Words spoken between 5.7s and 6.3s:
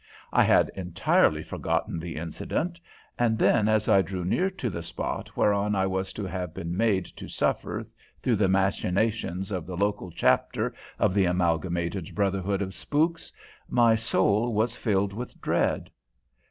I was to